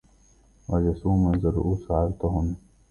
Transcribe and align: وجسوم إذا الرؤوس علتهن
وجسوم 0.69 1.33
إذا 1.35 1.49
الرؤوس 1.49 1.91
علتهن 1.91 2.55